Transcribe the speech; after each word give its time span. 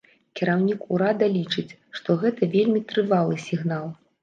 Кіраўнік 0.39 0.87
урада 0.95 1.27
лічыць, 1.35 1.77
што 1.99 2.17
гэта 2.25 2.51
вельмі 2.57 2.83
трывалы 2.91 3.41
сігнал. 3.47 3.89